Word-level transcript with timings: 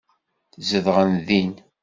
Zedɣen 0.67 1.13
din. 1.27 1.53